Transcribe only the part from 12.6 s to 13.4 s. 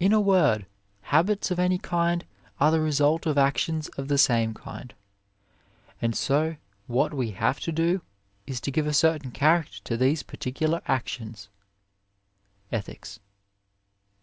(Ethics).